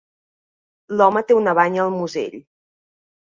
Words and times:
L"home 0.95 1.23
té 1.27 1.37
una 1.41 1.53
banya 1.59 1.85
al 1.85 1.93
musell. 1.99 2.41